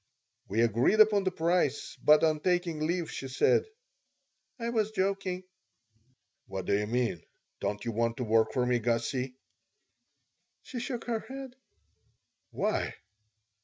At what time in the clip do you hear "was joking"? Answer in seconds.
4.71-5.43